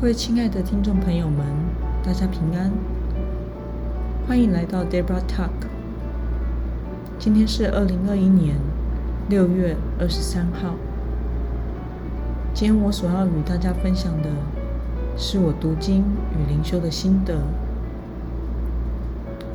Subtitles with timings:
[0.00, 1.44] 各位亲爱的听众朋友们，
[2.04, 2.70] 大家平安，
[4.28, 5.50] 欢迎来到 Debra Talk。
[7.18, 8.54] 今天是二零二一年
[9.28, 10.76] 六月二十三号。
[12.54, 14.30] 今天我所要与大家分享的
[15.16, 17.34] 是我读经与灵修的心得，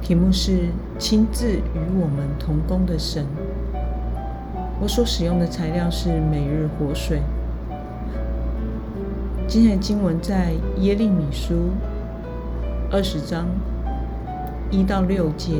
[0.02, 0.68] 题目是
[1.00, 3.26] “亲自与我们同工的神”。
[4.82, 7.22] 我所使用的材料是每日活水。
[9.54, 11.70] 今天的经文在耶利米书
[12.92, 13.46] 二十章
[14.72, 15.52] 一到六节。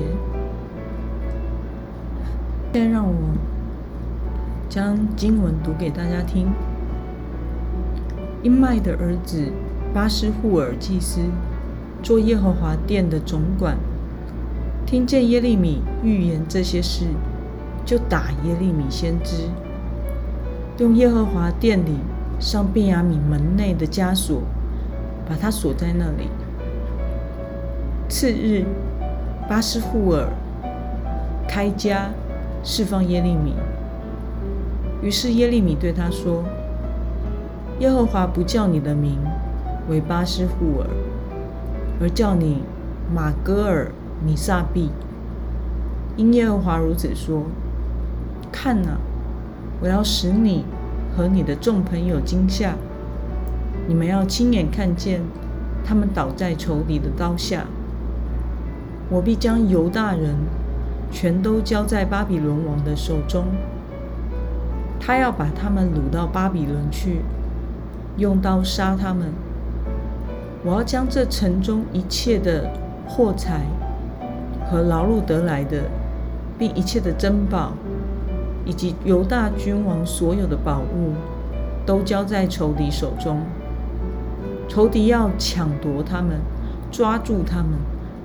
[2.74, 3.14] 现在让我
[4.68, 6.48] 将经文读给大家听。
[8.42, 9.52] 因麦的儿子
[9.94, 11.22] 巴斯户尔祭司
[12.02, 13.78] 做耶和华殿的总管，
[14.88, 17.06] 听见耶利米预言这些事，
[17.86, 19.44] 就打耶利米先知，
[20.80, 22.00] 用耶和华殿里。
[22.44, 24.42] 上便雅悯门内的枷锁，
[25.26, 26.28] 把他锁在那里。
[28.10, 28.66] 次日，
[29.48, 30.28] 巴斯户尔
[31.48, 32.10] 开家
[32.62, 33.54] 释放耶利米。
[35.02, 36.44] 于是耶利米对他说
[37.80, 39.18] ：“耶和华不叫你的名
[39.88, 40.88] 为巴斯户尔，
[42.02, 42.62] 而叫你
[43.16, 43.90] 马戈尔
[44.22, 44.90] 米萨毕。
[46.18, 47.44] 因耶和华如此说：
[48.52, 48.98] 看哪，
[49.80, 50.66] 我要使你。”
[51.16, 52.76] 和你的众朋友惊吓，
[53.88, 55.22] 你们要亲眼看见
[55.86, 57.66] 他们倒在仇敌的刀下。
[59.10, 60.36] 我必将犹大人
[61.12, 63.46] 全都交在巴比伦王的手中，
[65.00, 67.22] 他要把他们掳到巴比伦去，
[68.18, 69.32] 用刀杀他们。
[70.66, 72.72] 我要将这城中一切的
[73.06, 73.66] 货财
[74.66, 75.84] 和劳碌得来的，
[76.58, 77.74] 并一切的珍宝。
[78.66, 81.14] 以及犹大君王所有的宝物，
[81.86, 83.42] 都交在仇敌手中。
[84.68, 86.40] 仇敌要抢夺他们，
[86.92, 87.72] 抓住他们，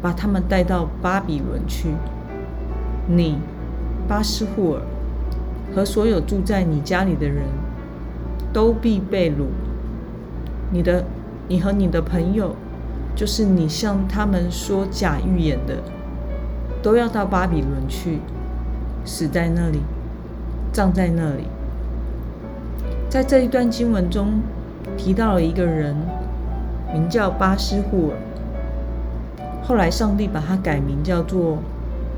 [0.01, 1.89] 把他们带到巴比伦去。
[3.07, 3.39] 你，
[4.07, 4.81] 巴斯户尔
[5.75, 7.45] 和所有住在你家里的人，
[8.53, 9.47] 都必被掳。
[10.71, 11.05] 你的，
[11.49, 12.55] 你和你的朋友，
[13.17, 15.83] 就是你向他们说假预言的，
[16.83, 18.21] 都要到巴比伦去，
[19.05, 19.81] 死在那里。
[20.73, 21.45] 葬在那里。
[23.09, 24.41] 在这一段经文中，
[24.97, 25.97] 提到了一个人，
[26.93, 28.17] 名叫巴斯户尔。
[29.63, 31.59] 后来，上帝把他改名叫做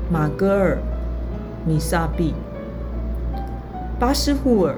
[0.09, 0.77] 马戈尔
[1.65, 2.33] 米萨毕。
[3.99, 4.75] 巴斯户尔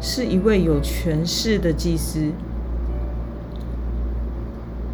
[0.00, 2.32] 是一位有权势的祭司，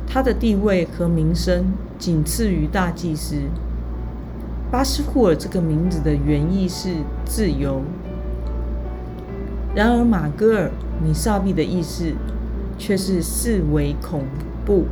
[0.06, 3.36] 他的地位和名声仅次于大祭司。
[4.70, 6.90] 巴斯库尔这个名字的原意是
[7.24, 7.80] 自由，
[9.74, 10.70] 然而马戈尔
[11.02, 12.12] 米萨比的意思
[12.76, 14.24] 却是视为恐
[14.66, 14.84] 怖。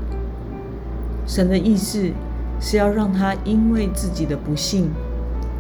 [1.27, 2.11] 神的意思
[2.59, 4.89] 是要让他因为自己的不幸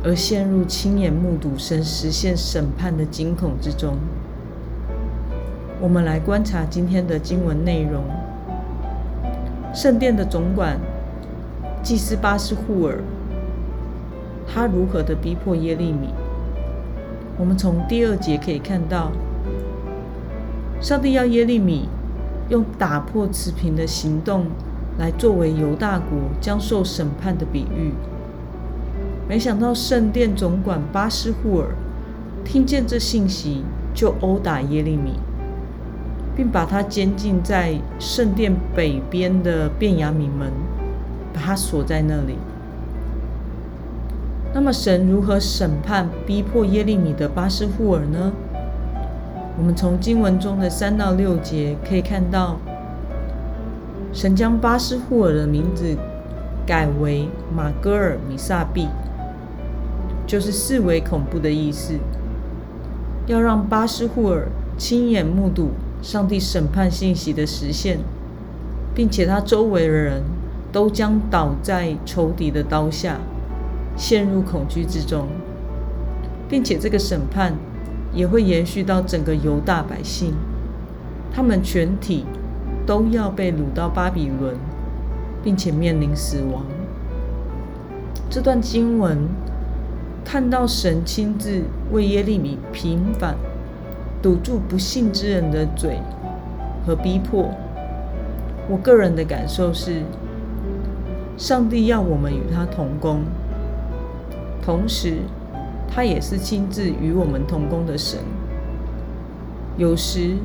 [0.03, 3.99] 而陷入亲眼目睹神实现审判的惊恐之中。
[5.78, 8.03] 我们来观察今天的经文内容：
[9.75, 10.78] 圣殿的总管
[11.82, 12.99] 祭司巴斯库尔。
[14.46, 16.08] 他如何的逼迫耶利米？
[17.38, 19.12] 我们从第二节可以看到，
[20.80, 21.88] 上帝要耶利米
[22.48, 24.46] 用打破持平的行动
[24.98, 27.92] 来作为犹大国将受审判的比喻。
[29.28, 31.74] 没想到圣殿总管巴斯户尔
[32.44, 35.18] 听见这信息，就殴打耶利米，
[36.36, 40.52] 并把他监禁在圣殿北边的便雅悯门，
[41.34, 42.36] 把他锁在那里。
[44.59, 48.33] 那么，神如何审判逼迫耶利米的巴斯户尔呢？
[49.59, 52.56] 我们从经文中的三到六节可以看到，
[54.15, 55.94] 神将巴斯户尔的名字
[56.67, 58.89] 改为马戈尔米萨毕，
[60.27, 61.93] 就是视为恐怖的意思，
[63.27, 67.99] 要让巴斯户尔亲眼目睹上帝审判信息的实现，
[68.94, 70.23] 并且他周围的人
[70.73, 73.19] 都将倒在仇敌的刀下。
[73.96, 75.26] 陷入恐惧之中，
[76.48, 77.54] 并且这个审判
[78.12, 80.34] 也会延续到整个犹大百姓，
[81.32, 82.25] 他们全体
[82.87, 84.54] 都要被掳到巴比伦，
[85.43, 86.64] 并且面临死亡。
[88.28, 89.19] 这段经文
[90.25, 93.34] 看到神亲自为耶利米平反，
[94.20, 96.00] 堵住不幸之人的嘴
[96.84, 97.49] 和逼迫。
[98.69, 100.02] 我个人的感受是，
[101.38, 103.20] 上帝要我们与他同工。
[104.66, 105.18] 同时，
[105.88, 108.18] 他也是亲自与我们同工的神。
[109.78, 110.38] 有时，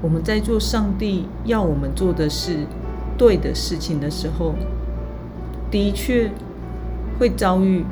[0.00, 2.60] 我们在做上帝要我们做的事、
[3.18, 4.54] 对的事情的时候，
[5.70, 6.30] 的确
[7.18, 7.84] 会遭遇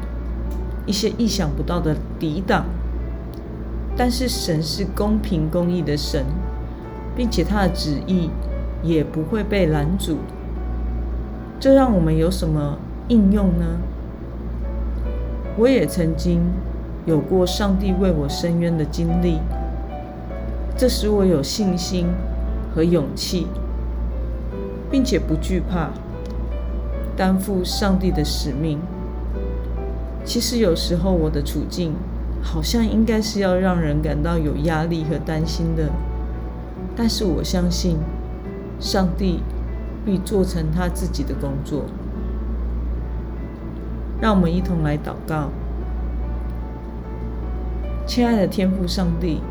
[0.86, 2.64] 一些意想不到的抵挡。
[3.94, 6.24] 但是神是公平公义的神，
[7.14, 8.30] 并且他的旨意
[8.82, 10.16] 也不会被拦阻。
[11.60, 12.78] 这让我们有什么
[13.08, 13.78] 应用呢？
[15.56, 16.40] 我也曾经
[17.06, 19.38] 有过上帝为我伸冤的经历，
[20.76, 22.08] 这使我有信心
[22.74, 23.46] 和勇气，
[24.90, 25.90] 并且不惧怕
[27.16, 28.80] 担负上帝的使命。
[30.24, 31.92] 其实有时候我的处境
[32.42, 35.90] 好像应该是要让人感到有压力和担心的，
[36.96, 37.98] 但是我相信
[38.80, 39.40] 上帝
[40.04, 41.84] 必做成他自己的工作。
[44.24, 45.50] 让我们一同来祷告，
[48.06, 49.42] 亲爱的天父上帝，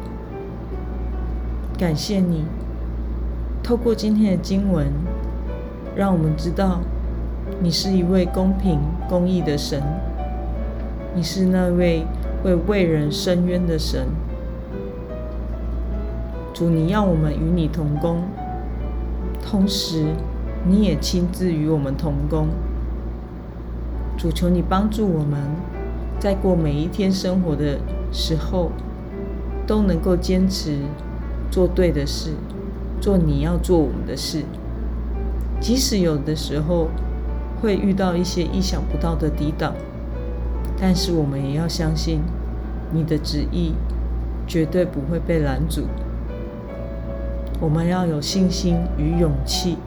[1.77, 2.45] 感谢你
[3.61, 4.87] 透过今天的经文，
[5.95, 6.79] 让我们知道
[7.61, 9.79] 你是一位公平公义的神，
[11.13, 12.07] 你是那位
[12.41, 14.07] 会为人伸冤的神。
[16.51, 18.23] 主，你要我们与你同工，
[19.39, 20.03] 同时
[20.65, 22.47] 你也亲自与我们同工。
[24.17, 25.39] 主求你帮助我们，
[26.19, 27.79] 在过每一天生活的
[28.11, 28.71] 时候，
[29.67, 30.77] 都能够坚持
[31.51, 32.31] 做对的事，
[33.01, 34.43] 做你要做我们的事。
[35.59, 36.89] 即使有的时候
[37.61, 39.73] 会遇到一些意想不到的抵挡，
[40.79, 42.21] 但是我们也要相信
[42.91, 43.73] 你的旨意
[44.45, 45.83] 绝对不会被拦阻。
[47.59, 49.77] 我们要有信心与勇气，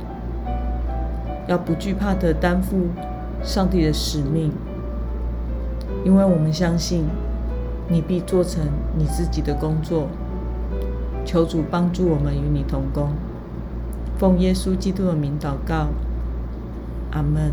[1.46, 2.76] 要不惧怕的担负。
[3.42, 4.52] 上帝的使命，
[6.04, 7.04] 因为我们相信
[7.88, 8.64] 你必做成
[8.98, 10.08] 你自己的工作。
[11.24, 13.10] 求主帮助我们与你同工，
[14.16, 15.88] 奉耶稣基督的名祷告，
[17.10, 17.52] 阿门。